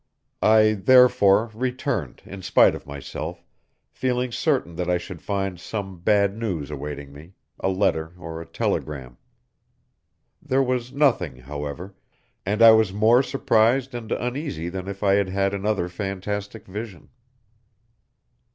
[0.41, 3.43] I, therefore, returned in spite of myself,
[3.91, 8.47] feeling certain that I should find some bad news awaiting me, a letter or a
[8.47, 9.17] telegram.
[10.41, 11.93] There was nothing, however,
[12.47, 17.09] and I was more surprised and uneasy than if I had had another fantastic vision.